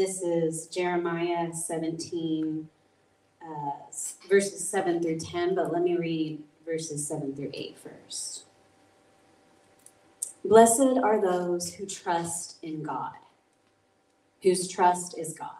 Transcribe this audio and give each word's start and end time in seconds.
This 0.00 0.22
is 0.22 0.66
Jeremiah 0.68 1.52
17, 1.52 2.66
uh, 3.46 3.70
verses 4.30 4.66
7 4.66 5.02
through 5.02 5.18
10, 5.18 5.54
but 5.54 5.74
let 5.74 5.82
me 5.82 5.94
read 5.98 6.42
verses 6.64 7.06
7 7.06 7.36
through 7.36 7.50
8 7.52 7.76
first. 7.76 8.44
Blessed 10.42 10.96
are 11.04 11.20
those 11.20 11.74
who 11.74 11.84
trust 11.84 12.56
in 12.62 12.82
God, 12.82 13.12
whose 14.42 14.68
trust 14.68 15.18
is 15.18 15.34
God. 15.34 15.50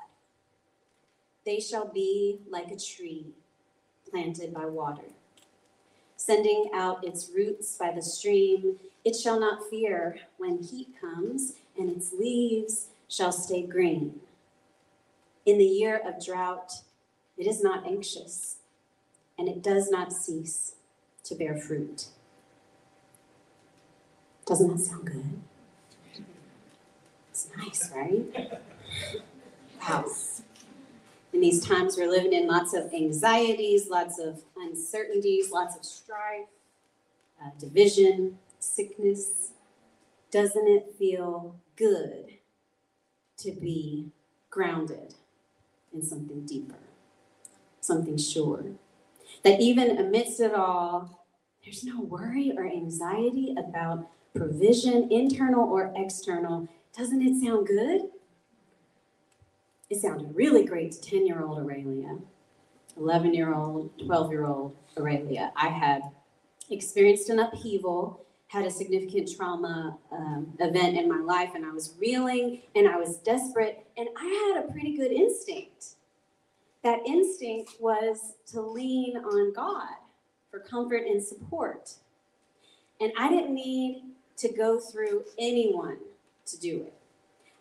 They 1.44 1.60
shall 1.60 1.88
be 1.92 2.38
like 2.48 2.70
a 2.70 2.78
tree 2.78 3.34
planted 4.10 4.54
by 4.54 4.64
water, 4.64 5.10
sending 6.16 6.70
out 6.72 7.06
its 7.06 7.28
roots 7.28 7.76
by 7.76 7.92
the 7.92 8.00
stream. 8.00 8.78
It 9.04 9.16
shall 9.16 9.38
not 9.38 9.68
fear 9.68 10.18
when 10.38 10.62
heat 10.62 10.94
comes, 10.98 11.56
and 11.78 11.90
its 11.90 12.14
leaves 12.14 12.86
shall 13.06 13.32
stay 13.32 13.60
green. 13.60 14.18
In 15.46 15.58
the 15.58 15.64
year 15.64 16.00
of 16.04 16.24
drought, 16.24 16.72
it 17.38 17.46
is 17.46 17.62
not 17.62 17.86
anxious, 17.86 18.56
and 19.38 19.48
it 19.48 19.62
does 19.62 19.90
not 19.90 20.12
cease 20.12 20.74
to 21.24 21.34
bear 21.34 21.56
fruit. 21.56 22.06
Doesn't 24.46 24.68
that 24.68 24.80
sound 24.80 25.06
good? 25.06 25.40
It's 27.30 27.48
nice, 27.56 27.90
right? 27.94 28.60
Wow. 29.80 30.04
In 31.32 31.40
these 31.40 31.64
times 31.64 31.96
we're 31.96 32.10
living 32.10 32.32
in, 32.32 32.46
lots 32.46 32.74
of 32.74 32.92
anxieties, 32.92 33.88
lots 33.88 34.18
of 34.18 34.42
uncertainties, 34.56 35.50
lots 35.50 35.76
of 35.76 35.84
strife, 35.84 36.48
uh, 37.42 37.50
division, 37.58 38.38
sickness. 38.58 39.52
Doesn't 40.30 40.68
it 40.68 40.94
feel 40.98 41.56
good 41.76 42.34
to 43.38 43.52
be 43.52 44.10
grounded 44.50 45.14
in 45.92 46.02
something 46.02 46.44
deeper, 46.46 46.78
something 47.80 48.16
sure? 48.16 48.64
That 49.42 49.60
even 49.60 49.98
amidst 49.98 50.40
it 50.40 50.54
all, 50.54 51.26
there's 51.64 51.84
no 51.84 52.00
worry 52.00 52.52
or 52.56 52.66
anxiety 52.66 53.54
about 53.56 54.08
provision, 54.34 55.10
internal 55.10 55.68
or 55.68 55.92
external. 55.96 56.68
Doesn't 56.96 57.22
it 57.22 57.42
sound 57.42 57.66
good? 57.66 58.02
It 59.88 60.00
sounded 60.00 60.34
really 60.34 60.64
great 60.64 60.92
to 60.92 61.00
10 61.00 61.26
year 61.26 61.44
old 61.44 61.58
Aurelia, 61.58 62.18
11 62.96 63.34
year 63.34 63.54
old, 63.54 63.90
12 64.04 64.30
year 64.30 64.46
old 64.46 64.76
Aurelia. 64.96 65.52
I 65.56 65.68
had 65.68 66.02
experienced 66.70 67.28
an 67.28 67.40
upheaval, 67.40 68.24
had 68.50 68.66
a 68.66 68.70
significant 68.70 69.30
trauma 69.36 69.96
um, 70.10 70.52
event 70.58 70.98
in 70.98 71.08
my 71.08 71.20
life, 71.20 71.50
and 71.54 71.64
I 71.64 71.70
was 71.70 71.94
reeling 72.00 72.62
and 72.74 72.88
I 72.88 72.96
was 72.96 73.18
desperate, 73.18 73.86
and 73.96 74.08
I 74.16 74.54
had 74.54 74.64
a 74.64 74.72
pretty 74.72 74.96
good 74.96 75.12
instinct. 75.12 75.94
That 76.82 76.98
instinct 77.06 77.74
was 77.78 78.32
to 78.48 78.60
lean 78.60 79.18
on 79.18 79.52
God 79.52 79.94
for 80.50 80.58
comfort 80.58 81.06
and 81.06 81.22
support. 81.22 81.94
And 83.00 83.12
I 83.16 83.28
didn't 83.28 83.54
need 83.54 84.02
to 84.38 84.48
go 84.48 84.80
through 84.80 85.26
anyone 85.38 85.98
to 86.46 86.58
do 86.58 86.78
it. 86.78 86.94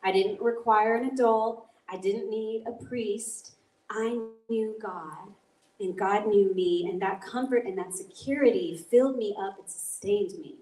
I 0.03 0.11
didn't 0.11 0.41
require 0.41 0.95
an 0.95 1.09
adult. 1.09 1.67
I 1.87 1.97
didn't 1.97 2.31
need 2.31 2.63
a 2.65 2.83
priest. 2.83 3.51
I 3.91 4.19
knew 4.49 4.75
God, 4.81 5.33
and 5.79 5.95
God 5.95 6.25
knew 6.25 6.51
me, 6.55 6.87
and 6.89 6.99
that 7.03 7.21
comfort 7.21 7.65
and 7.67 7.77
that 7.77 7.93
security 7.93 8.83
filled 8.89 9.17
me 9.17 9.35
up 9.39 9.59
and 9.59 9.69
sustained 9.69 10.31
me 10.39 10.55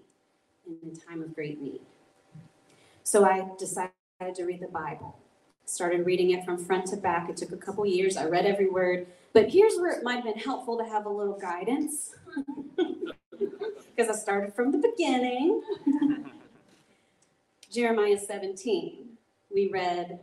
in 0.88 0.96
time 0.96 1.22
of 1.22 1.34
great 1.34 1.60
need. 1.60 1.80
So 3.04 3.24
I 3.24 3.46
decided 3.58 3.90
to 4.34 4.44
read 4.44 4.60
the 4.60 4.68
Bible. 4.68 5.18
Started 5.64 6.06
reading 6.06 6.30
it 6.30 6.44
from 6.44 6.62
front 6.62 6.86
to 6.86 6.96
back. 6.96 7.28
It 7.28 7.36
took 7.36 7.52
a 7.52 7.56
couple 7.56 7.84
years. 7.86 8.16
I 8.16 8.24
read 8.24 8.46
every 8.46 8.68
word. 8.68 9.06
But 9.32 9.50
here's 9.50 9.76
where 9.76 9.92
it 9.92 10.02
might 10.02 10.16
have 10.16 10.24
been 10.24 10.38
helpful 10.38 10.78
to 10.78 10.84
have 10.84 11.06
a 11.06 11.10
little 11.10 11.38
guidance. 11.38 12.14
Because 13.96 14.16
I 14.16 14.20
started 14.20 14.54
from 14.54 14.70
the 14.70 14.78
beginning. 14.78 15.60
Jeremiah 17.72 18.16
17. 18.16 19.08
We 19.52 19.70
read 19.72 20.20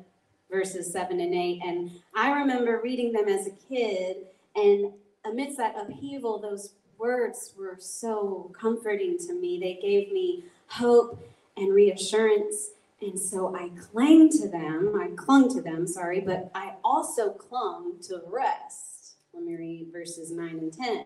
verses 0.50 0.92
7 0.94 1.20
and 1.20 1.34
8. 1.34 1.62
And 1.66 1.92
I 2.16 2.32
remember 2.40 2.80
reading 2.82 3.12
them 3.12 3.28
as 3.28 3.48
a 3.48 3.52
kid, 3.52 4.28
and 4.56 4.94
amidst 5.26 5.58
that 5.58 5.76
upheaval, 5.78 6.40
those 6.40 6.72
words 6.98 7.54
were 7.58 7.78
so 7.80 8.52
comforting 8.60 9.18
to 9.20 9.34
me. 9.34 9.60
They 9.60 9.80
gave 9.82 10.12
me 10.12 10.46
hope 10.68 11.28
and 11.58 11.74
reassurance. 11.74 12.72
And 13.02 13.20
so 13.20 13.56
I 13.56 13.70
clung 13.92 14.30
to 14.30 14.48
them. 14.48 15.00
I 15.00 15.16
clung 15.16 15.54
to 15.54 15.62
them, 15.62 15.88
sorry, 15.88 16.22
but 16.22 16.52
I 16.56 16.74
also 16.84 17.32
clung 17.32 18.00
to 18.04 18.22
rest. 18.28 19.16
Let 19.34 19.44
me 19.44 19.56
read 19.56 19.88
verses 19.92 20.32
9 20.32 20.50
and 20.50 20.74
10. 20.74 21.06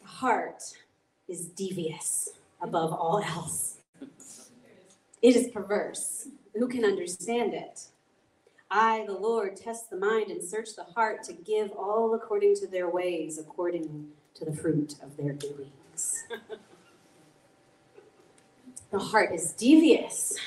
The 0.00 0.08
heart 0.08 0.62
is 1.28 1.46
devious 1.46 2.30
above 2.60 2.92
all 2.92 3.22
else. 3.24 3.76
It 5.22 5.36
is 5.36 5.48
perverse 5.48 6.26
who 6.54 6.68
can 6.68 6.84
understand 6.84 7.54
it? 7.54 7.88
I, 8.74 9.04
the 9.06 9.12
Lord, 9.12 9.54
test 9.54 9.90
the 9.90 9.98
mind 9.98 10.30
and 10.30 10.42
search 10.42 10.74
the 10.74 10.84
heart 10.84 11.22
to 11.24 11.34
give 11.34 11.72
all 11.72 12.14
according 12.14 12.56
to 12.56 12.66
their 12.66 12.88
ways, 12.88 13.38
according 13.38 14.08
to 14.34 14.46
the 14.46 14.52
fruit 14.52 14.94
of 15.02 15.14
their 15.18 15.34
doings. 15.34 16.24
the 18.90 18.98
heart 18.98 19.34
is 19.34 19.52
devious, 19.52 20.38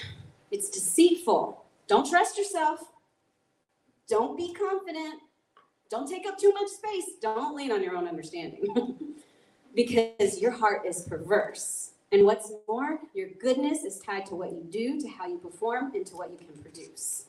it's 0.49 0.71
deceitful. 0.71 1.63
Don't 1.87 2.09
trust 2.09 2.35
yourself. 2.35 2.79
Don't 4.07 4.35
be 4.35 4.53
confident. 4.53 5.21
Don't 5.91 6.09
take 6.09 6.25
up 6.25 6.39
too 6.39 6.51
much 6.51 6.69
space. 6.69 7.05
Don't 7.21 7.55
lean 7.55 7.71
on 7.71 7.83
your 7.83 7.95
own 7.95 8.07
understanding 8.07 8.95
because 9.75 10.41
your 10.41 10.49
heart 10.49 10.81
is 10.87 11.03
perverse. 11.03 11.91
And 12.11 12.25
what's 12.25 12.51
more, 12.67 13.01
your 13.13 13.29
goodness 13.39 13.83
is 13.83 13.99
tied 13.99 14.25
to 14.27 14.35
what 14.35 14.51
you 14.51 14.65
do, 14.71 14.99
to 14.99 15.07
how 15.07 15.27
you 15.27 15.37
perform, 15.37 15.91
and 15.93 16.07
to 16.07 16.15
what 16.15 16.31
you 16.31 16.37
can 16.37 16.59
produce. 16.63 17.25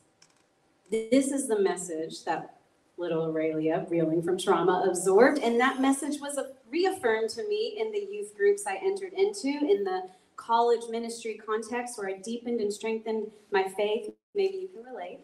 This 0.91 1.33
is 1.33 1.49
the 1.49 1.59
message 1.59 2.25
that 2.25 2.57
little 2.97 3.25
Aurelia, 3.25 3.87
reeling 3.91 4.23
from 4.23 4.39
trauma, 4.39 4.85
absorbed. 4.89 5.39
And 5.39 5.61
that 5.61 5.81
message 5.81 6.21
was 6.21 6.39
reaffirmed 6.71 7.29
to 7.31 7.47
me 7.49 7.77
in 7.79 7.93
the 7.93 8.09
youth 8.11 8.35
groups 8.37 8.67
I 8.67 8.77
entered 8.77 9.13
into, 9.13 9.49
in 9.49 9.85
the 9.85 10.03
college 10.37 10.83
ministry 10.91 11.41
context 11.45 11.99
where 11.99 12.09
I 12.09 12.19
deepened 12.19 12.61
and 12.61 12.73
strengthened 12.73 13.31
my 13.51 13.65
faith. 13.77 14.11
Maybe 14.35 14.57
you 14.59 14.69
can 14.69 14.85
relate. 14.85 15.21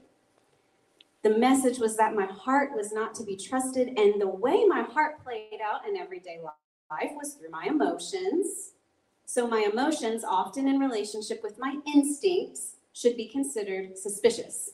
The 1.23 1.39
message 1.39 1.79
was 1.79 1.97
that 1.97 2.15
my 2.15 2.27
heart 2.27 2.71
was 2.75 2.93
not 2.93 3.15
to 3.15 3.25
be 3.25 3.37
trusted, 3.37 3.97
and 3.97 4.21
the 4.21 4.29
way 4.29 4.65
my 4.67 4.83
heart 4.83 5.23
played 5.23 5.61
out 5.65 5.89
in 5.89 5.97
everyday 5.97 6.41
life 6.43 7.13
was 7.17 7.35
through 7.35 7.51
my 7.51 7.67
emotions 7.67 8.73
so 9.33 9.47
my 9.47 9.67
emotions, 9.73 10.25
often 10.25 10.69
in 10.69 10.79
relationship 10.79 11.43
with 11.43 11.59
my 11.59 11.79
instincts, 11.87 12.75
should 12.93 13.17
be 13.17 13.29
considered 13.29 13.97
suspicious. 13.97 14.73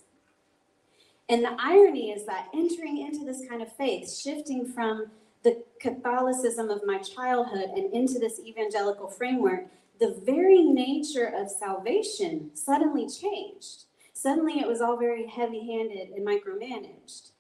And 1.29 1.45
the 1.45 1.57
irony 1.59 2.11
is 2.11 2.25
that 2.27 2.49
entering 2.55 2.99
into 2.99 3.25
this 3.25 3.47
kind 3.49 3.61
of 3.61 3.71
faith, 3.77 4.11
shifting 4.11 4.67
from 4.67 5.07
the 5.45 5.63
Catholicism 5.81 6.71
of 6.71 6.87
my 6.87 6.99
childhood 6.99 7.71
and 7.77 7.93
into 7.93 8.19
this 8.19 8.41
evangelical 8.41 9.09
framework, 9.09 9.67
the 10.01 10.21
very 10.25 10.63
nature 10.63 11.27
of 11.27 11.51
salvation 11.51 12.51
suddenly 12.55 13.09
changed. 13.09 13.85
Suddenly 14.15 14.61
it 14.61 14.67
was 14.67 14.81
all 14.81 14.97
very 14.97 15.27
heavy 15.27 15.67
handed 15.67 16.11
and 16.11 16.27
micromanaged. 16.27 17.31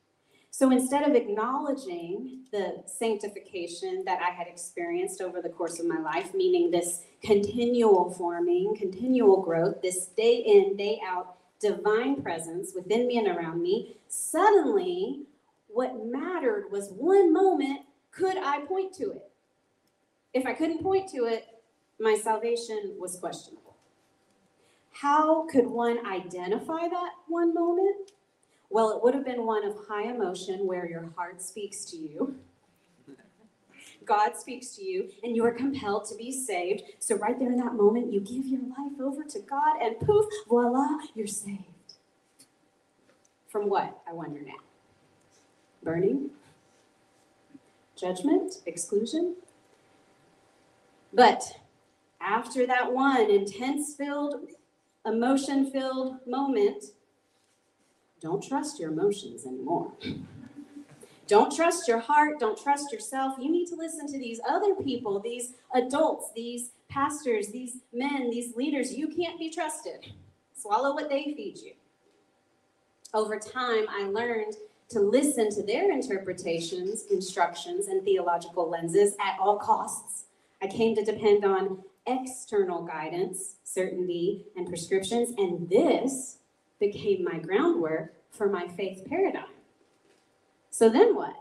So 0.50 0.70
instead 0.70 1.08
of 1.08 1.14
acknowledging 1.14 2.44
the 2.50 2.82
sanctification 2.86 4.02
that 4.06 4.20
I 4.20 4.30
had 4.30 4.48
experienced 4.48 5.20
over 5.20 5.40
the 5.40 5.50
course 5.50 5.78
of 5.78 5.86
my 5.86 6.00
life, 6.00 6.34
meaning 6.34 6.70
this 6.70 7.02
continual 7.22 8.10
forming, 8.10 8.76
continual 8.76 9.40
growth, 9.40 9.80
this 9.82 10.06
day 10.06 10.36
in, 10.36 10.76
day 10.76 11.00
out 11.06 11.37
divine 11.60 12.22
presence 12.22 12.72
within 12.74 13.06
me 13.06 13.18
and 13.18 13.28
around 13.28 13.62
me, 13.62 13.96
suddenly 14.08 15.22
what 15.68 16.06
mattered 16.06 16.70
was 16.70 16.90
one 16.90 17.32
moment 17.32 17.80
could 18.10 18.36
I 18.36 18.60
point 18.60 18.94
to 18.94 19.10
it? 19.12 19.30
If 20.34 20.46
I 20.46 20.52
couldn't 20.52 20.82
point 20.82 21.08
to 21.10 21.24
it, 21.24 21.46
my 22.00 22.16
salvation 22.16 22.94
was 22.98 23.16
questionable. 23.16 23.76
How 24.92 25.46
could 25.46 25.66
one 25.66 26.04
identify 26.06 26.88
that 26.88 27.12
one 27.28 27.54
moment? 27.54 28.12
Well, 28.70 28.90
it 28.90 29.02
would 29.02 29.14
have 29.14 29.24
been 29.24 29.46
one 29.46 29.64
of 29.64 29.76
high 29.88 30.10
emotion 30.10 30.66
where 30.66 30.88
your 30.88 31.12
heart 31.16 31.40
speaks 31.40 31.84
to 31.86 31.96
you. 31.96 32.36
God 34.08 34.36
speaks 34.36 34.74
to 34.76 34.82
you, 34.82 35.10
and 35.22 35.36
you 35.36 35.44
are 35.44 35.52
compelled 35.52 36.06
to 36.06 36.16
be 36.16 36.32
saved. 36.32 36.82
So, 36.98 37.16
right 37.16 37.38
there 37.38 37.52
in 37.52 37.58
that 37.58 37.74
moment, 37.74 38.12
you 38.12 38.20
give 38.20 38.46
your 38.46 38.62
life 38.62 38.98
over 39.00 39.22
to 39.22 39.38
God, 39.40 39.80
and 39.82 40.00
poof, 40.00 40.24
voila, 40.48 40.98
you're 41.14 41.26
saved. 41.26 41.64
From 43.48 43.68
what, 43.68 43.98
I 44.08 44.12
wonder 44.12 44.40
now? 44.40 44.54
Burning? 45.82 46.30
Judgment? 47.96 48.62
Exclusion? 48.66 49.36
But 51.12 51.42
after 52.20 52.66
that 52.66 52.92
one 52.92 53.30
intense 53.30 53.94
filled, 53.94 54.48
emotion 55.06 55.70
filled 55.70 56.26
moment, 56.26 56.84
don't 58.20 58.42
trust 58.46 58.80
your 58.80 58.90
emotions 58.90 59.46
anymore. 59.46 59.92
Don't 61.28 61.54
trust 61.54 61.86
your 61.86 61.98
heart. 61.98 62.40
Don't 62.40 62.60
trust 62.60 62.90
yourself. 62.90 63.34
You 63.38 63.52
need 63.52 63.66
to 63.66 63.76
listen 63.76 64.06
to 64.08 64.18
these 64.18 64.40
other 64.48 64.74
people, 64.74 65.20
these 65.20 65.52
adults, 65.74 66.32
these 66.34 66.70
pastors, 66.88 67.48
these 67.48 67.76
men, 67.92 68.30
these 68.30 68.56
leaders. 68.56 68.94
You 68.94 69.08
can't 69.08 69.38
be 69.38 69.50
trusted. 69.50 70.10
Swallow 70.56 70.94
what 70.94 71.10
they 71.10 71.24
feed 71.36 71.58
you. 71.58 71.72
Over 73.12 73.38
time, 73.38 73.84
I 73.90 74.04
learned 74.04 74.54
to 74.88 75.00
listen 75.00 75.50
to 75.50 75.62
their 75.62 75.92
interpretations, 75.92 77.04
instructions, 77.10 77.88
and 77.88 78.02
theological 78.04 78.70
lenses 78.70 79.14
at 79.20 79.38
all 79.38 79.58
costs. 79.58 80.24
I 80.62 80.66
came 80.66 80.96
to 80.96 81.04
depend 81.04 81.44
on 81.44 81.82
external 82.06 82.82
guidance, 82.84 83.56
certainty, 83.64 84.46
and 84.56 84.66
prescriptions, 84.66 85.34
and 85.36 85.68
this 85.68 86.38
became 86.80 87.22
my 87.22 87.38
groundwork 87.38 88.14
for 88.30 88.48
my 88.48 88.66
faith 88.66 89.04
paradigm. 89.06 89.57
So 90.78 90.88
then 90.88 91.16
what? 91.16 91.34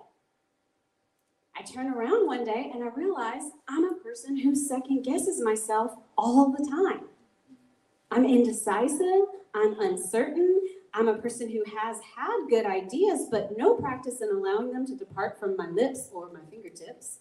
I 1.56 1.62
turn 1.62 1.94
around 1.94 2.26
one 2.26 2.44
day 2.44 2.72
and 2.74 2.84
I 2.84 2.88
realize 2.88 3.44
I'm 3.68 3.84
a 3.84 3.94
person 3.94 4.36
who 4.36 4.56
second 4.56 5.04
guesses 5.04 5.40
myself 5.40 5.92
all 6.18 6.50
the 6.50 6.68
time. 6.68 7.02
I'm 8.10 8.26
indecisive, 8.26 9.28
I'm 9.54 9.80
uncertain, 9.80 10.60
I'm 10.92 11.08
a 11.08 11.20
person 11.20 11.52
who 11.52 11.64
has 11.78 11.98
had 12.16 12.50
good 12.50 12.66
ideas, 12.66 13.28
but 13.30 13.56
no 13.56 13.76
practice 13.76 14.22
in 14.22 14.30
allowing 14.32 14.74
them 14.74 14.88
to 14.88 14.96
depart 14.96 15.40
from 15.40 15.56
my 15.56 15.68
lips 15.68 16.10
or 16.12 16.32
my 16.34 16.40
fingertips. 16.50 17.20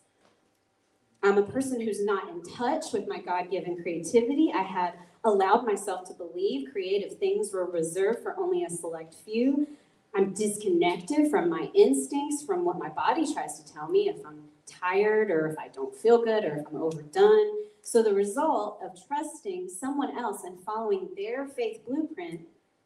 I'm 1.22 1.36
a 1.36 1.42
person 1.42 1.82
who's 1.82 2.02
not 2.02 2.30
in 2.30 2.42
touch 2.42 2.94
with 2.94 3.06
my 3.06 3.20
God 3.20 3.50
given 3.50 3.82
creativity. 3.82 4.50
I 4.54 4.62
had 4.62 4.94
allowed 5.22 5.66
myself 5.66 6.08
to 6.08 6.14
believe 6.14 6.72
creative 6.72 7.18
things 7.18 7.52
were 7.52 7.70
reserved 7.70 8.22
for 8.22 8.34
only 8.38 8.64
a 8.64 8.70
select 8.70 9.14
few. 9.22 9.66
I'm 10.16 10.32
disconnected 10.32 11.30
from 11.30 11.50
my 11.50 11.70
instincts, 11.74 12.42
from 12.42 12.64
what 12.64 12.78
my 12.78 12.88
body 12.88 13.30
tries 13.30 13.60
to 13.60 13.72
tell 13.72 13.86
me 13.86 14.08
if 14.08 14.16
I'm 14.24 14.44
tired 14.66 15.30
or 15.30 15.46
if 15.46 15.58
I 15.58 15.68
don't 15.68 15.94
feel 15.94 16.24
good 16.24 16.42
or 16.42 16.56
if 16.56 16.66
I'm 16.68 16.80
overdone. 16.80 17.66
So, 17.82 18.02
the 18.02 18.14
result 18.14 18.80
of 18.82 18.98
trusting 19.06 19.68
someone 19.68 20.16
else 20.16 20.44
and 20.44 20.58
following 20.64 21.10
their 21.18 21.46
faith 21.46 21.82
blueprint, 21.86 22.40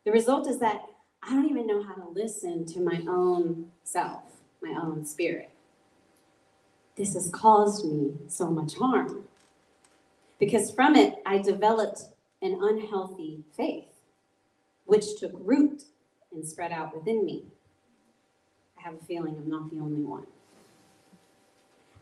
the 0.04 0.10
result 0.10 0.48
is 0.48 0.58
that 0.58 0.82
I 1.22 1.30
don't 1.30 1.48
even 1.48 1.68
know 1.68 1.84
how 1.84 1.94
to 1.94 2.08
listen 2.08 2.66
to 2.66 2.80
my 2.80 3.00
own 3.08 3.70
self, 3.84 4.24
my 4.60 4.76
own 4.82 5.04
spirit. 5.06 5.50
This 6.96 7.14
has 7.14 7.30
caused 7.32 7.84
me 7.84 8.14
so 8.26 8.50
much 8.50 8.74
harm 8.74 9.24
because 10.40 10.72
from 10.72 10.96
it, 10.96 11.14
I 11.24 11.38
developed 11.38 12.02
an 12.42 12.58
unhealthy 12.60 13.44
faith, 13.56 13.84
which 14.84 15.20
took 15.20 15.32
root 15.34 15.84
and 16.32 16.46
spread 16.46 16.72
out 16.72 16.94
within 16.94 17.24
me. 17.24 17.44
I 18.78 18.82
have 18.82 18.94
a 18.94 19.04
feeling 19.04 19.36
I'm 19.36 19.50
not 19.50 19.70
the 19.70 19.78
only 19.78 20.02
one. 20.02 20.26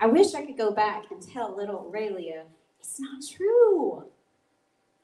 I 0.00 0.06
wish 0.06 0.34
I 0.34 0.46
could 0.46 0.56
go 0.56 0.70
back 0.70 1.10
and 1.10 1.20
tell 1.20 1.56
little 1.56 1.88
Aurelia, 1.88 2.44
it's 2.78 3.00
not 3.00 3.20
true. 3.36 4.04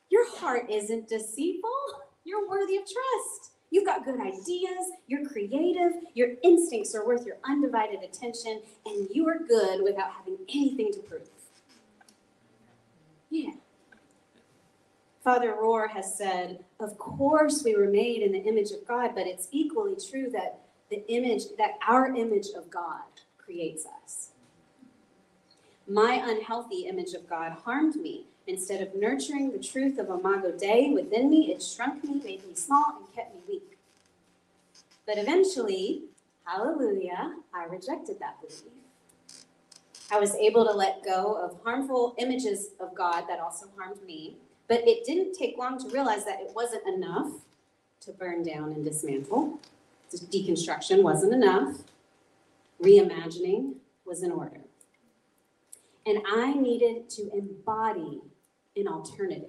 Your 0.09 0.31
heart 0.37 0.71
isn't 0.71 1.09
deceitful. 1.09 1.71
You're 2.25 2.49
worthy 2.49 2.77
of 2.77 2.85
trust. 2.85 3.53
You've 3.71 3.87
got 3.87 4.05
good 4.05 4.21
ideas, 4.21 4.93
you're 5.09 5.27
creative, 5.27 5.95
your 6.15 6.29
instincts 6.45 6.95
are 6.95 7.05
worth 7.05 7.27
your 7.27 7.39
undivided 7.45 8.05
attention, 8.05 8.63
and 8.87 9.09
you 9.13 9.29
are 9.29 9.41
good 9.41 9.83
without 9.83 10.13
having 10.13 10.39
anything 10.49 10.93
to 10.93 11.01
prove. 11.01 11.23
Yeah. 13.31 13.51
Father 15.25 15.57
Rohr 15.59 15.89
has 15.89 16.19
said, 16.19 16.63
Of 16.79 16.99
course, 16.99 17.65
we 17.65 17.75
were 17.75 17.89
made 17.89 18.21
in 18.21 18.33
the 18.33 18.45
image 18.45 18.73
of 18.73 18.87
God, 18.87 19.13
but 19.15 19.27
it's 19.27 19.49
equally 19.51 19.97
true 19.97 20.29
that 20.33 20.61
the 20.91 21.03
image, 21.11 21.45
that 21.57 21.79
our 21.89 22.15
image 22.15 22.49
of 22.55 22.71
God 22.71 23.01
creates 23.39 23.87
us. 23.87 24.29
My 25.89 26.23
unhealthy 26.23 26.87
image 26.87 27.15
of 27.15 27.27
God 27.27 27.53
harmed 27.65 27.97
me. 27.97 28.27
Instead 28.47 28.83
of 28.83 28.95
nurturing 28.95 29.51
the 29.51 29.59
truth 29.59 29.99
of 29.99 30.11
Imago 30.11 30.53
Dei 30.53 30.91
within 30.91 31.31
me, 31.31 31.51
it 31.51 31.63
shrunk 31.63 32.05
me, 32.05 32.21
made 32.23 32.47
me 32.47 32.55
small, 32.55 32.99
and 32.99 33.15
kept 33.15 33.35
me 33.35 33.41
weak. 33.49 33.79
But 35.07 35.17
eventually, 35.17 36.03
hallelujah, 36.45 37.37
I 37.55 37.65
rejected 37.65 38.21
that 38.21 38.43
belief. 38.43 38.61
I 40.11 40.21
was 40.21 40.35
able 40.35 40.67
to 40.67 40.73
let 40.73 41.03
go 41.03 41.33
of 41.33 41.57
harmful 41.65 42.15
images 42.19 42.69
of 42.79 42.95
God 42.95 43.25
that 43.27 43.41
also 43.41 43.69
harmed 43.79 44.03
me 44.07 44.37
but 44.69 44.87
it 44.87 45.05
didn't 45.05 45.35
take 45.35 45.59
long 45.59 45.79
to 45.79 45.89
realize 45.89 46.25
that 46.25 46.41
it 46.41 46.51
wasn't 46.55 46.87
enough 46.87 47.31
to 48.01 48.13
burn 48.13 48.43
down 48.43 48.73
and 48.73 48.85
dismantle. 48.85 49.61
Deconstruction 50.13 51.03
wasn't 51.03 51.33
enough. 51.35 51.79
Reimagining 52.83 53.75
was 54.07 54.23
in 54.23 54.31
order. 54.31 54.61
And 56.07 56.21
I 56.27 56.55
needed 56.55 57.09
to 57.11 57.31
embody 57.33 58.21
an 58.77 58.89
alternative 58.89 59.49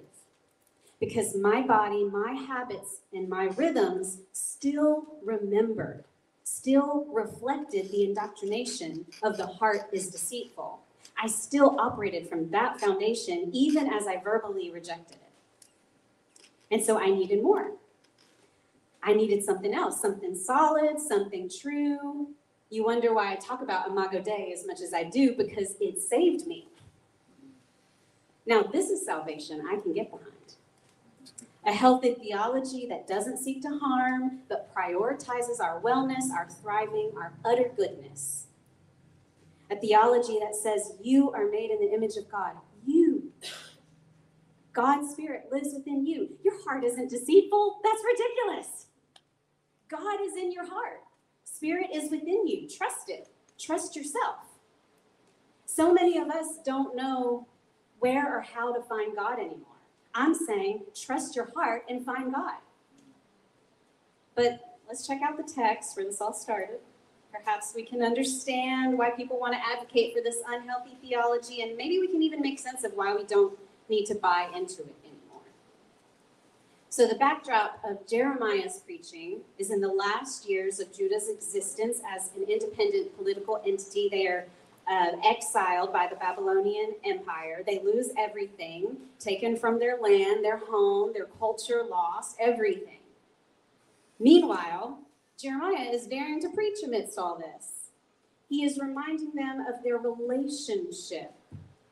because 0.98 1.36
my 1.36 1.60
body, 1.60 2.04
my 2.04 2.32
habits, 2.32 3.00
and 3.12 3.28
my 3.28 3.44
rhythms 3.56 4.20
still 4.32 5.18
remembered, 5.22 6.04
still 6.44 7.06
reflected 7.12 7.90
the 7.90 8.04
indoctrination 8.04 9.04
of 9.22 9.36
the 9.36 9.46
heart 9.46 9.88
is 9.92 10.08
deceitful. 10.08 10.80
I 11.18 11.28
still 11.28 11.80
operated 11.80 12.28
from 12.28 12.50
that 12.50 12.78
foundation, 12.78 13.50
even 13.52 13.92
as 13.92 14.06
I 14.06 14.20
verbally 14.22 14.70
rejected 14.70 15.16
it. 15.16 16.46
And 16.70 16.84
so 16.84 16.98
I 16.98 17.06
needed 17.10 17.42
more. 17.42 17.72
I 19.02 19.14
needed 19.14 19.44
something 19.44 19.72
else, 19.72 20.00
something 20.00 20.34
solid, 20.34 20.98
something 20.98 21.48
true. 21.48 22.28
You 22.70 22.84
wonder 22.84 23.14
why 23.14 23.32
I 23.32 23.36
talk 23.36 23.62
about 23.62 23.88
Imago 23.88 24.20
Dei 24.20 24.52
as 24.52 24.66
much 24.66 24.80
as 24.80 24.92
I 24.92 25.04
do, 25.04 25.34
because 25.36 25.76
it 25.80 26.00
saved 26.00 26.46
me. 26.46 26.66
Now, 28.46 28.62
this 28.62 28.90
is 28.90 29.04
salvation 29.04 29.62
I 29.68 29.76
can 29.76 29.92
get 29.92 30.10
behind. 30.10 30.32
A 31.64 31.72
healthy 31.72 32.14
theology 32.14 32.86
that 32.88 33.08
doesn't 33.08 33.38
seek 33.38 33.62
to 33.62 33.78
harm, 33.78 34.40
but 34.48 34.72
prioritizes 34.74 35.60
our 35.60 35.80
wellness, 35.80 36.30
our 36.32 36.48
thriving, 36.48 37.12
our 37.16 37.32
utter 37.44 37.70
goodness 37.76 38.45
a 39.70 39.76
theology 39.76 40.38
that 40.40 40.54
says 40.54 40.92
you 41.02 41.30
are 41.32 41.50
made 41.50 41.70
in 41.70 41.80
the 41.80 41.92
image 41.92 42.16
of 42.16 42.30
God. 42.30 42.52
You. 42.86 43.32
God's 44.72 45.10
Spirit 45.10 45.48
lives 45.50 45.70
within 45.74 46.06
you. 46.06 46.28
Your 46.44 46.54
heart 46.64 46.84
isn't 46.84 47.10
deceitful. 47.10 47.80
That's 47.82 48.02
ridiculous. 48.04 48.86
God 49.88 50.20
is 50.20 50.36
in 50.36 50.52
your 50.52 50.68
heart. 50.68 51.00
Spirit 51.44 51.88
is 51.94 52.10
within 52.10 52.46
you. 52.46 52.68
Trust 52.68 53.08
it. 53.08 53.28
Trust 53.58 53.96
yourself. 53.96 54.36
So 55.64 55.92
many 55.92 56.18
of 56.18 56.28
us 56.28 56.58
don't 56.64 56.94
know 56.94 57.46
where 57.98 58.38
or 58.38 58.42
how 58.42 58.74
to 58.74 58.82
find 58.82 59.16
God 59.16 59.38
anymore. 59.38 59.76
I'm 60.14 60.34
saying 60.34 60.82
trust 60.94 61.36
your 61.36 61.50
heart 61.54 61.84
and 61.88 62.04
find 62.04 62.32
God. 62.32 62.58
But 64.34 64.60
let's 64.86 65.06
check 65.06 65.20
out 65.22 65.36
the 65.36 65.50
text 65.50 65.96
where 65.96 66.04
this 66.04 66.20
all 66.20 66.34
started. 66.34 66.78
Perhaps 67.44 67.74
we 67.74 67.82
can 67.82 68.02
understand 68.02 68.96
why 68.96 69.10
people 69.10 69.38
want 69.38 69.54
to 69.54 69.60
advocate 69.60 70.14
for 70.14 70.22
this 70.22 70.38
unhealthy 70.48 70.96
theology, 71.02 71.62
and 71.62 71.76
maybe 71.76 71.98
we 71.98 72.08
can 72.08 72.22
even 72.22 72.40
make 72.40 72.58
sense 72.58 72.84
of 72.84 72.92
why 72.94 73.14
we 73.14 73.24
don't 73.24 73.58
need 73.88 74.06
to 74.06 74.14
buy 74.14 74.48
into 74.54 74.82
it 74.82 74.94
anymore. 75.04 75.42
So, 76.88 77.06
the 77.06 77.16
backdrop 77.16 77.80
of 77.84 78.06
Jeremiah's 78.06 78.80
preaching 78.84 79.40
is 79.58 79.70
in 79.70 79.80
the 79.80 79.88
last 79.88 80.48
years 80.48 80.80
of 80.80 80.92
Judah's 80.92 81.28
existence 81.28 82.00
as 82.08 82.30
an 82.36 82.44
independent 82.48 83.16
political 83.16 83.62
entity. 83.66 84.08
They 84.10 84.26
are 84.28 84.46
uh, 84.88 85.16
exiled 85.24 85.92
by 85.92 86.06
the 86.08 86.16
Babylonian 86.16 86.94
Empire. 87.04 87.62
They 87.66 87.80
lose 87.80 88.10
everything, 88.16 88.96
taken 89.18 89.56
from 89.56 89.78
their 89.78 89.98
land, 90.00 90.44
their 90.44 90.58
home, 90.58 91.12
their 91.12 91.26
culture 91.38 91.82
lost, 91.88 92.36
everything. 92.40 93.00
Meanwhile, 94.18 95.00
Jeremiah 95.38 95.90
is 95.92 96.06
daring 96.06 96.40
to 96.40 96.48
preach 96.48 96.78
amidst 96.82 97.18
all 97.18 97.36
this. 97.36 97.90
He 98.48 98.64
is 98.64 98.78
reminding 98.78 99.32
them 99.34 99.66
of 99.68 99.82
their 99.84 99.98
relationship 99.98 101.32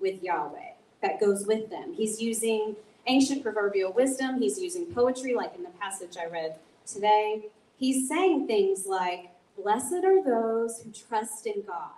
with 0.00 0.22
Yahweh 0.22 0.72
that 1.02 1.20
goes 1.20 1.46
with 1.46 1.68
them. 1.68 1.92
He's 1.92 2.22
using 2.22 2.76
ancient 3.06 3.42
proverbial 3.42 3.92
wisdom, 3.92 4.40
he's 4.40 4.58
using 4.58 4.86
poetry, 4.86 5.34
like 5.34 5.54
in 5.56 5.62
the 5.62 5.68
passage 5.78 6.16
I 6.18 6.24
read 6.26 6.56
today. 6.86 7.48
He's 7.76 8.08
saying 8.08 8.46
things 8.46 8.86
like, 8.86 9.30
Blessed 9.62 10.04
are 10.04 10.24
those 10.24 10.80
who 10.80 10.90
trust 10.90 11.46
in 11.46 11.62
God. 11.66 11.90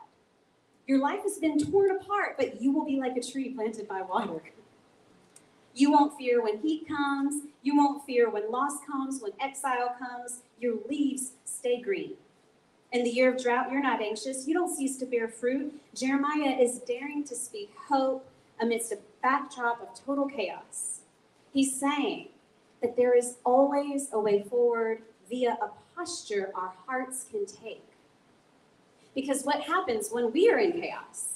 Your 0.86 0.98
life 0.98 1.22
has 1.22 1.38
been 1.38 1.58
torn 1.58 1.92
apart, 1.92 2.36
but 2.36 2.60
you 2.60 2.72
will 2.72 2.84
be 2.84 2.98
like 2.98 3.16
a 3.16 3.22
tree 3.22 3.50
planted 3.50 3.86
by 3.86 4.02
water. 4.02 4.42
You 5.74 5.92
won't 5.92 6.16
fear 6.18 6.42
when 6.42 6.58
heat 6.58 6.88
comes. 6.88 7.44
You 7.62 7.76
won't 7.76 8.04
fear 8.04 8.28
when 8.28 8.50
loss 8.50 8.78
comes, 8.86 9.20
when 9.22 9.32
exile 9.40 9.94
comes. 9.98 10.40
Your 10.58 10.76
leaves 10.88 11.32
stay 11.44 11.80
green. 11.80 12.14
In 12.92 13.04
the 13.04 13.10
year 13.10 13.34
of 13.34 13.42
drought, 13.42 13.70
you're 13.70 13.82
not 13.82 14.00
anxious. 14.00 14.46
You 14.46 14.54
don't 14.54 14.74
cease 14.74 14.96
to 14.98 15.06
bear 15.06 15.28
fruit. 15.28 15.74
Jeremiah 15.94 16.56
is 16.58 16.78
daring 16.78 17.24
to 17.24 17.34
speak 17.34 17.72
hope 17.88 18.26
amidst 18.60 18.92
a 18.92 18.98
backdrop 19.22 19.82
of 19.82 19.88
total 20.04 20.26
chaos. 20.26 21.00
He's 21.52 21.78
saying 21.78 22.28
that 22.80 22.96
there 22.96 23.16
is 23.16 23.36
always 23.44 24.08
a 24.12 24.20
way 24.20 24.44
forward 24.44 25.02
via 25.28 25.58
a 25.60 25.70
posture 25.94 26.52
our 26.54 26.72
hearts 26.86 27.26
can 27.30 27.44
take. 27.46 27.84
Because 29.14 29.42
what 29.42 29.62
happens 29.62 30.10
when 30.10 30.32
we 30.32 30.50
are 30.50 30.58
in 30.58 30.72
chaos? 30.72 31.34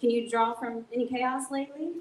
Can 0.00 0.10
you 0.10 0.28
draw 0.28 0.54
from 0.54 0.86
any 0.92 1.06
chaos 1.06 1.50
lately? 1.50 1.92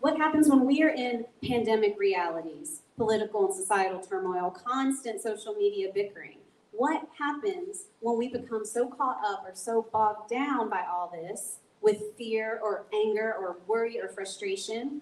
What 0.00 0.18
happens 0.18 0.48
when 0.48 0.66
we 0.66 0.82
are 0.82 0.90
in 0.90 1.26
pandemic 1.42 1.98
realities, 1.98 2.82
political 2.96 3.46
and 3.46 3.54
societal 3.54 4.00
turmoil, 4.00 4.50
constant 4.50 5.20
social 5.20 5.54
media 5.54 5.90
bickering? 5.94 6.38
What 6.72 7.06
happens 7.18 7.84
when 8.00 8.18
we 8.18 8.28
become 8.28 8.64
so 8.64 8.88
caught 8.88 9.18
up 9.24 9.44
or 9.46 9.54
so 9.54 9.86
bogged 9.92 10.30
down 10.30 10.68
by 10.68 10.84
all 10.90 11.10
this 11.10 11.58
with 11.80 12.02
fear 12.18 12.60
or 12.62 12.86
anger 12.92 13.34
or 13.38 13.58
worry 13.66 14.00
or 14.00 14.08
frustration? 14.08 15.00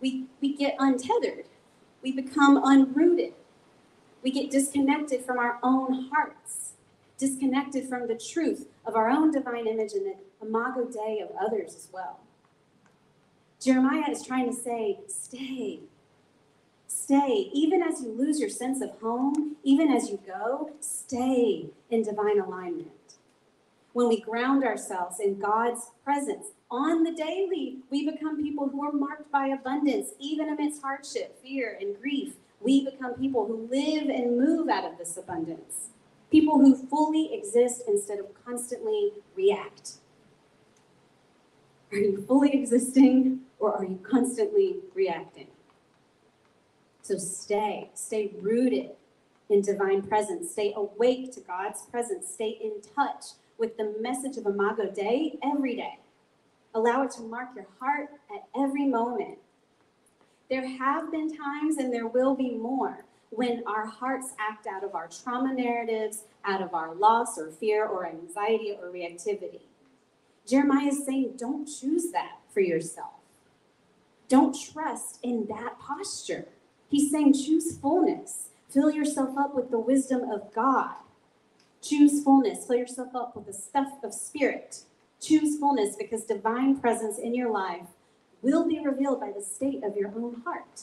We, 0.00 0.24
we 0.40 0.56
get 0.56 0.76
untethered. 0.78 1.46
We 2.02 2.12
become 2.12 2.62
unrooted. 2.62 3.32
We 4.22 4.30
get 4.30 4.50
disconnected 4.50 5.24
from 5.24 5.38
our 5.38 5.58
own 5.62 6.08
hearts, 6.10 6.72
disconnected 7.18 7.88
from 7.88 8.08
the 8.08 8.14
truth 8.14 8.68
of 8.86 8.96
our 8.96 9.10
own 9.10 9.30
divine 9.30 9.66
image 9.66 9.92
and 9.92 10.06
the 10.06 10.14
imago 10.40 10.86
Dei 10.86 11.20
of 11.20 11.28
others 11.38 11.74
as 11.74 11.88
well. 11.92 12.20
Jeremiah 13.60 14.10
is 14.10 14.22
trying 14.26 14.46
to 14.50 14.56
say, 14.56 14.98
stay. 15.08 15.80
Stay. 17.04 17.50
Even 17.52 17.82
as 17.82 18.00
you 18.00 18.08
lose 18.12 18.40
your 18.40 18.48
sense 18.48 18.80
of 18.80 18.98
home, 18.98 19.56
even 19.62 19.92
as 19.92 20.08
you 20.08 20.18
go, 20.26 20.70
stay 20.80 21.66
in 21.90 22.02
divine 22.02 22.40
alignment. 22.40 22.88
When 23.92 24.08
we 24.08 24.22
ground 24.22 24.64
ourselves 24.64 25.20
in 25.20 25.38
God's 25.38 25.90
presence 26.02 26.46
on 26.70 27.02
the 27.02 27.12
daily, 27.12 27.80
we 27.90 28.10
become 28.10 28.42
people 28.42 28.70
who 28.70 28.82
are 28.88 28.92
marked 28.92 29.30
by 29.30 29.48
abundance, 29.48 30.12
even 30.18 30.48
amidst 30.48 30.80
hardship, 30.80 31.38
fear, 31.42 31.76
and 31.78 32.00
grief. 32.00 32.36
We 32.62 32.86
become 32.86 33.12
people 33.16 33.46
who 33.46 33.68
live 33.70 34.08
and 34.08 34.38
move 34.38 34.70
out 34.70 34.90
of 34.90 34.96
this 34.96 35.18
abundance. 35.18 35.90
People 36.30 36.58
who 36.58 36.74
fully 36.74 37.34
exist 37.34 37.82
instead 37.86 38.18
of 38.18 38.28
constantly 38.46 39.12
react. 39.36 39.96
Are 41.92 41.98
you 41.98 42.24
fully 42.26 42.54
existing 42.54 43.40
or 43.58 43.76
are 43.76 43.84
you 43.84 44.00
constantly 44.02 44.76
reacting? 44.94 45.48
So 47.04 47.18
stay, 47.18 47.90
stay 47.92 48.32
rooted 48.40 48.92
in 49.50 49.60
divine 49.60 50.00
presence, 50.00 50.52
stay 50.52 50.72
awake 50.74 51.34
to 51.34 51.40
God's 51.40 51.82
presence, 51.82 52.32
stay 52.32 52.58
in 52.62 52.80
touch 52.96 53.24
with 53.58 53.76
the 53.76 53.94
message 54.00 54.38
of 54.38 54.46
Imago 54.46 54.90
Dei 54.90 55.38
every 55.44 55.76
day. 55.76 55.98
Allow 56.74 57.02
it 57.02 57.10
to 57.12 57.20
mark 57.20 57.50
your 57.54 57.66
heart 57.78 58.08
at 58.34 58.48
every 58.58 58.86
moment. 58.86 59.36
There 60.48 60.66
have 60.66 61.12
been 61.12 61.36
times, 61.36 61.76
and 61.76 61.92
there 61.92 62.06
will 62.06 62.34
be 62.34 62.52
more, 62.52 63.04
when 63.28 63.62
our 63.66 63.84
hearts 63.84 64.32
act 64.40 64.66
out 64.66 64.82
of 64.82 64.94
our 64.94 65.08
trauma 65.08 65.52
narratives, 65.52 66.22
out 66.46 66.62
of 66.62 66.72
our 66.72 66.94
loss 66.94 67.38
or 67.38 67.50
fear 67.50 67.84
or 67.84 68.06
anxiety 68.06 68.78
or 68.80 68.88
reactivity. 68.88 69.60
Jeremiah 70.46 70.86
is 70.86 71.04
saying, 71.04 71.34
don't 71.36 71.66
choose 71.66 72.12
that 72.12 72.38
for 72.48 72.60
yourself. 72.60 73.12
Don't 74.28 74.56
trust 74.58 75.18
in 75.22 75.46
that 75.48 75.78
posture. 75.78 76.46
He's 76.88 77.10
saying, 77.10 77.34
choose 77.34 77.76
fullness. 77.76 78.48
Fill 78.68 78.90
yourself 78.90 79.36
up 79.38 79.54
with 79.54 79.70
the 79.70 79.78
wisdom 79.78 80.30
of 80.30 80.52
God. 80.54 80.94
Choose 81.82 82.22
fullness. 82.22 82.66
Fill 82.66 82.76
yourself 82.76 83.14
up 83.14 83.36
with 83.36 83.46
the 83.46 83.52
stuff 83.52 83.88
of 84.02 84.14
spirit. 84.14 84.80
Choose 85.20 85.58
fullness 85.58 85.96
because 85.96 86.24
divine 86.24 86.78
presence 86.78 87.18
in 87.18 87.34
your 87.34 87.50
life 87.50 87.86
will 88.42 88.66
be 88.68 88.78
revealed 88.78 89.20
by 89.20 89.32
the 89.32 89.42
state 89.42 89.82
of 89.82 89.96
your 89.96 90.08
own 90.08 90.42
heart. 90.44 90.82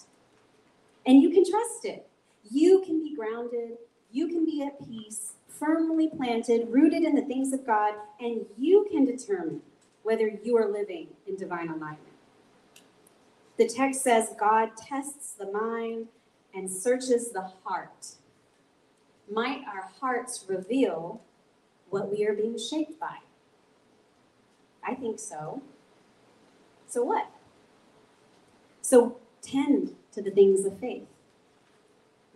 And 1.05 1.21
you 1.21 1.29
can 1.29 1.49
trust 1.49 1.85
it. 1.85 2.07
You 2.49 2.81
can 2.85 3.03
be 3.03 3.15
grounded. 3.15 3.77
You 4.11 4.27
can 4.27 4.45
be 4.45 4.63
at 4.63 4.85
peace, 4.85 5.33
firmly 5.47 6.09
planted, 6.09 6.67
rooted 6.69 7.03
in 7.03 7.15
the 7.15 7.21
things 7.21 7.53
of 7.53 7.65
God, 7.65 7.93
and 8.19 8.45
you 8.57 8.87
can 8.91 9.05
determine 9.05 9.61
whether 10.03 10.27
you 10.27 10.57
are 10.57 10.67
living 10.71 11.07
in 11.27 11.35
divine 11.35 11.69
alignment. 11.69 12.10
The 13.61 13.67
text 13.67 14.01
says 14.01 14.33
God 14.39 14.71
tests 14.75 15.33
the 15.33 15.51
mind 15.51 16.07
and 16.51 16.67
searches 16.67 17.29
the 17.29 17.51
heart. 17.63 18.15
Might 19.31 19.61
our 19.67 19.87
hearts 19.99 20.45
reveal 20.49 21.21
what 21.91 22.09
we 22.09 22.25
are 22.25 22.33
being 22.33 22.57
shaped 22.57 22.99
by? 22.99 23.17
I 24.83 24.95
think 24.95 25.19
so. 25.19 25.61
So 26.87 27.03
what? 27.03 27.29
So 28.81 29.17
tend 29.43 29.93
to 30.13 30.23
the 30.23 30.31
things 30.31 30.65
of 30.65 30.79
faith. 30.79 31.05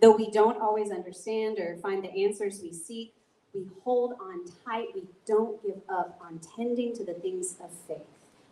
Though 0.03 0.15
we 0.15 0.29
don't 0.29 0.61
always 0.61 0.91
understand 0.91 1.57
or 1.57 1.75
find 1.77 2.03
the 2.03 2.23
answers 2.23 2.61
we 2.61 2.71
seek, 2.71 3.15
we 3.51 3.65
hold 3.83 4.13
on 4.21 4.45
tight. 4.63 4.89
We 4.93 5.05
don't 5.25 5.59
give 5.63 5.81
up 5.89 6.19
on 6.21 6.39
tending 6.55 6.95
to 6.97 7.03
the 7.03 7.15
things 7.15 7.55
of 7.63 7.71
faith. 7.87 8.05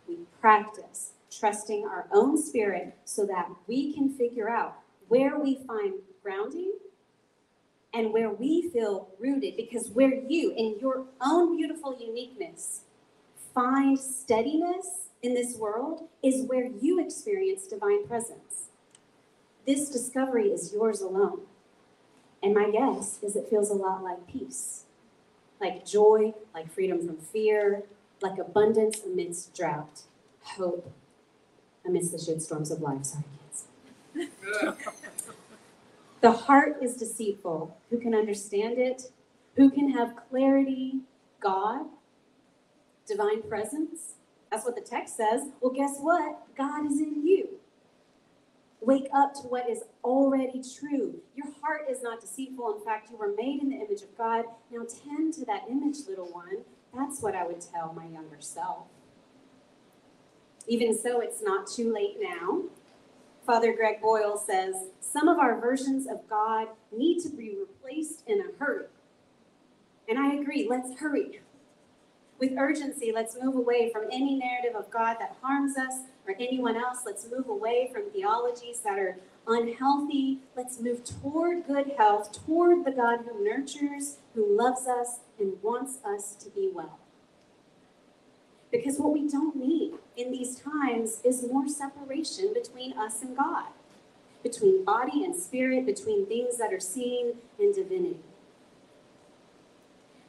We 0.08 0.18
practice 0.40 1.12
trusting 1.38 1.84
our 1.84 2.06
own 2.12 2.40
spirit 2.40 2.96
so 3.04 3.26
that 3.26 3.48
we 3.66 3.92
can 3.92 4.10
figure 4.10 4.48
out 4.48 4.78
where 5.08 5.38
we 5.38 5.60
find 5.66 5.94
grounding 6.22 6.72
and 7.92 8.12
where 8.12 8.30
we 8.30 8.68
feel 8.70 9.08
rooted. 9.18 9.56
Because 9.56 9.90
where 9.90 10.14
you, 10.14 10.52
in 10.56 10.78
your 10.80 11.06
own 11.20 11.56
beautiful 11.56 11.96
uniqueness, 11.98 12.82
find 13.54 13.98
steadiness 13.98 15.08
in 15.22 15.34
this 15.34 15.56
world 15.56 16.08
is 16.22 16.46
where 16.46 16.66
you 16.66 17.00
experience 17.00 17.66
divine 17.66 18.06
presence. 18.06 18.70
This 19.66 19.88
discovery 19.88 20.48
is 20.48 20.72
yours 20.72 21.00
alone. 21.00 21.42
And 22.42 22.54
my 22.54 22.70
guess 22.70 23.20
is 23.22 23.36
it 23.36 23.48
feels 23.48 23.70
a 23.70 23.74
lot 23.74 24.02
like 24.02 24.26
peace, 24.26 24.84
like 25.60 25.86
joy, 25.86 26.34
like 26.52 26.70
freedom 26.70 27.06
from 27.06 27.16
fear, 27.16 27.84
like 28.20 28.38
abundance 28.38 29.00
amidst 29.02 29.54
drought, 29.54 30.02
hope 30.42 30.92
amidst 31.86 32.12
the 32.12 32.18
shitstorms 32.18 32.70
of 32.70 32.80
life. 32.80 33.04
Sorry, 33.04 33.24
kids. 33.50 33.64
the 36.20 36.32
heart 36.32 36.76
is 36.82 36.96
deceitful. 36.96 37.76
Who 37.90 37.98
can 37.98 38.14
understand 38.14 38.78
it? 38.78 39.02
Who 39.56 39.70
can 39.70 39.90
have 39.90 40.16
clarity? 40.30 41.00
God, 41.40 41.86
divine 43.06 43.42
presence. 43.42 44.14
That's 44.50 44.64
what 44.64 44.74
the 44.76 44.80
text 44.82 45.16
says. 45.16 45.42
Well, 45.60 45.72
guess 45.72 45.98
what? 46.00 46.54
God 46.56 46.86
is 46.86 47.00
in 47.00 47.26
you. 47.26 47.48
Wake 48.80 49.08
up 49.14 49.34
to 49.34 49.40
what 49.42 49.68
is 49.68 49.82
already 50.04 50.62
true. 50.62 51.16
Your 51.34 51.46
heart 51.62 51.82
is 51.90 52.02
not 52.02 52.20
deceitful. 52.20 52.76
In 52.78 52.84
fact, 52.84 53.10
you 53.10 53.16
were 53.16 53.34
made 53.36 53.62
in 53.62 53.70
the 53.70 53.76
image 53.76 54.02
of 54.02 54.16
God. 54.16 54.44
Now 54.70 54.84
tend 55.04 55.34
to 55.34 55.44
that 55.46 55.64
image, 55.70 55.98
little 56.08 56.26
one. 56.26 56.58
That's 56.94 57.20
what 57.22 57.34
I 57.34 57.46
would 57.46 57.60
tell 57.60 57.92
my 57.94 58.06
younger 58.06 58.40
self. 58.40 58.86
Even 60.66 60.96
so, 60.96 61.20
it's 61.20 61.42
not 61.42 61.66
too 61.66 61.92
late 61.92 62.16
now. 62.20 62.62
Father 63.46 63.74
Greg 63.74 64.00
Boyle 64.00 64.38
says 64.38 64.74
some 65.00 65.28
of 65.28 65.38
our 65.38 65.60
versions 65.60 66.06
of 66.06 66.28
God 66.28 66.68
need 66.96 67.20
to 67.20 67.28
be 67.28 67.54
replaced 67.58 68.22
in 68.26 68.40
a 68.40 68.58
hurry. 68.58 68.86
And 70.08 70.18
I 70.18 70.34
agree, 70.34 70.66
let's 70.68 70.98
hurry. 70.98 71.40
With 72.38 72.52
urgency, 72.58 73.12
let's 73.14 73.36
move 73.40 73.54
away 73.54 73.90
from 73.92 74.04
any 74.10 74.36
narrative 74.36 74.74
of 74.74 74.90
God 74.90 75.16
that 75.20 75.36
harms 75.40 75.76
us 75.76 76.00
or 76.26 76.34
anyone 76.40 76.76
else. 76.76 77.00
Let's 77.06 77.28
move 77.30 77.48
away 77.48 77.90
from 77.92 78.10
theologies 78.10 78.80
that 78.80 78.98
are 78.98 79.18
unhealthy. 79.46 80.40
Let's 80.56 80.80
move 80.80 81.04
toward 81.04 81.66
good 81.66 81.92
health, 81.96 82.32
toward 82.32 82.84
the 82.84 82.90
God 82.90 83.20
who 83.20 83.44
nurtures, 83.44 84.18
who 84.34 84.56
loves 84.56 84.86
us, 84.86 85.20
and 85.38 85.62
wants 85.62 85.98
us 86.04 86.34
to 86.36 86.50
be 86.50 86.70
well. 86.72 86.98
Because 88.74 88.98
what 88.98 89.12
we 89.12 89.28
don't 89.28 89.54
need 89.54 89.92
in 90.16 90.32
these 90.32 90.56
times 90.56 91.20
is 91.22 91.46
more 91.48 91.68
separation 91.68 92.52
between 92.52 92.92
us 92.94 93.22
and 93.22 93.36
God, 93.36 93.68
between 94.42 94.84
body 94.84 95.22
and 95.22 95.36
spirit, 95.36 95.86
between 95.86 96.26
things 96.26 96.58
that 96.58 96.72
are 96.72 96.80
seen 96.80 97.34
and 97.60 97.72
divinity. 97.72 98.18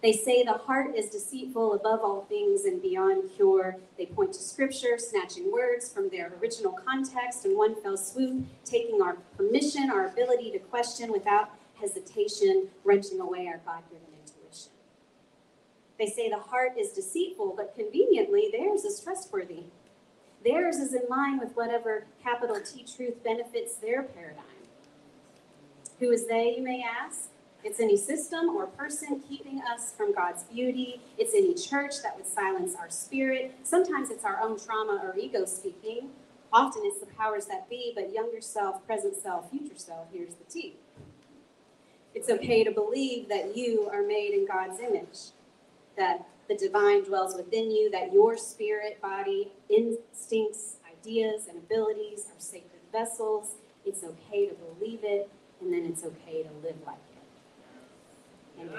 They 0.03 0.11
say 0.11 0.43
the 0.43 0.53
heart 0.53 0.95
is 0.95 1.09
deceitful 1.09 1.73
above 1.73 2.01
all 2.01 2.27
things 2.29 2.65
and 2.65 2.79
beyond 2.79 3.31
cure. 3.35 3.77
They 3.97 4.05
point 4.05 4.33
to 4.33 4.39
scripture, 4.39 4.99
snatching 4.99 5.51
words 5.51 5.91
from 5.91 6.09
their 6.09 6.31
original 6.39 6.73
context 6.73 7.45
in 7.45 7.57
one 7.57 7.73
fell 7.81 7.97
swoop, 7.97 8.45
taking 8.63 9.01
our 9.01 9.17
permission, 9.35 9.89
our 9.89 10.05
ability 10.05 10.51
to 10.51 10.59
question 10.59 11.11
without 11.11 11.49
hesitation, 11.81 12.67
wrenching 12.83 13.19
away 13.19 13.47
our 13.47 13.59
God 13.65 13.81
given. 13.89 14.14
They 15.97 16.07
say 16.07 16.29
the 16.29 16.37
heart 16.37 16.73
is 16.77 16.89
deceitful, 16.89 17.53
but 17.55 17.75
conveniently, 17.75 18.49
theirs 18.51 18.83
is 18.83 18.99
trustworthy. 18.99 19.63
Theirs 20.43 20.77
is 20.77 20.93
in 20.93 21.03
line 21.09 21.39
with 21.39 21.55
whatever 21.55 22.05
capital 22.21 22.59
T 22.61 22.85
truth 22.85 23.23
benefits 23.23 23.75
their 23.75 24.03
paradigm. 24.03 24.43
Who 25.99 26.11
is 26.11 26.27
they, 26.27 26.55
you 26.57 26.63
may 26.63 26.83
ask? 26.83 27.29
It's 27.63 27.79
any 27.79 27.97
system 27.97 28.49
or 28.49 28.67
person 28.67 29.23
keeping 29.27 29.59
us 29.61 29.91
from 29.91 30.13
God's 30.13 30.43
beauty. 30.43 31.01
It's 31.17 31.33
any 31.33 31.55
church 31.55 32.03
that 32.03 32.15
would 32.15 32.27
silence 32.27 32.75
our 32.75 32.91
spirit. 32.91 33.55
Sometimes 33.63 34.11
it's 34.11 34.23
our 34.23 34.39
own 34.39 34.59
trauma 34.59 35.01
or 35.03 35.17
ego 35.17 35.45
speaking. 35.45 36.09
Often 36.53 36.83
it's 36.85 36.99
the 36.99 37.07
powers 37.07 37.47
that 37.47 37.67
be, 37.67 37.91
but 37.95 38.13
younger 38.13 38.39
self, 38.39 38.85
present 38.85 39.15
self, 39.15 39.49
future 39.49 39.77
self, 39.77 40.07
here's 40.13 40.35
the 40.35 40.43
T. 40.43 40.75
It's 42.13 42.29
okay 42.29 42.63
to 42.63 42.71
believe 42.71 43.29
that 43.29 43.57
you 43.57 43.89
are 43.91 44.03
made 44.03 44.33
in 44.33 44.45
God's 44.45 44.79
image, 44.79 45.31
that 45.97 46.25
the 46.47 46.55
divine 46.55 47.03
dwells 47.03 47.35
within 47.35 47.71
you, 47.71 47.89
that 47.91 48.13
your 48.13 48.37
spirit, 48.37 49.01
body, 49.01 49.51
instincts, 49.69 50.77
ideas, 50.89 51.47
and 51.47 51.57
abilities 51.57 52.25
are 52.27 52.39
sacred 52.39 52.81
vessels. 52.91 53.55
It's 53.85 54.03
okay 54.03 54.47
to 54.47 54.55
believe 54.55 54.99
it, 55.03 55.29
and 55.61 55.73
then 55.73 55.85
it's 55.85 56.03
okay 56.03 56.43
to 56.43 56.49
live 56.63 56.77
like 56.85 56.97
it. 58.57 58.61
Amen. 58.61 58.77